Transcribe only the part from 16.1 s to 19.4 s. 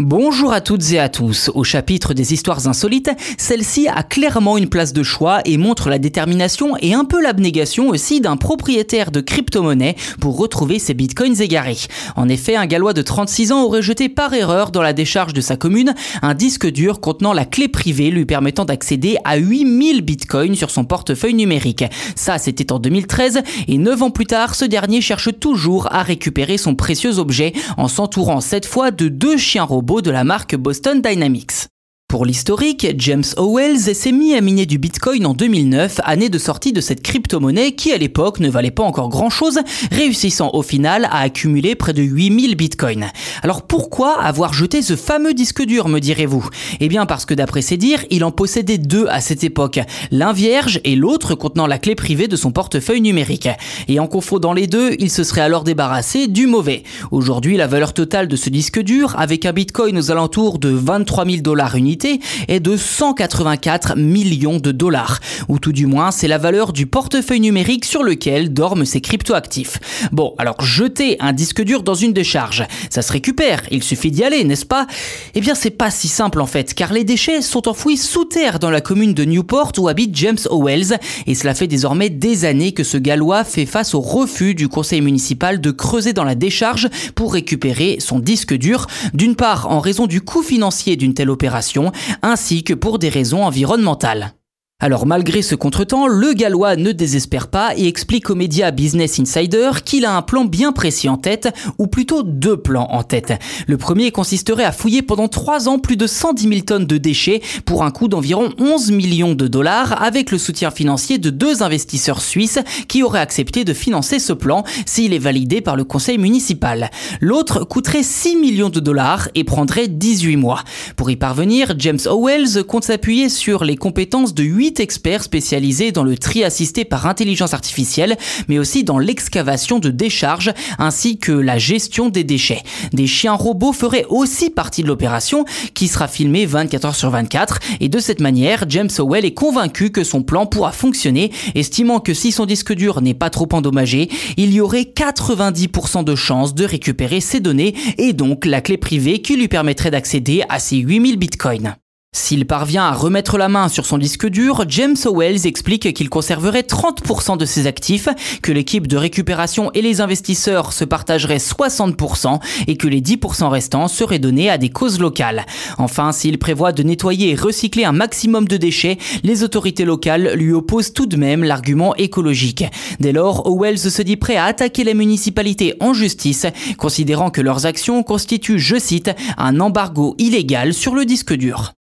un disque dur contenant la clé privée lui permettant d'accéder à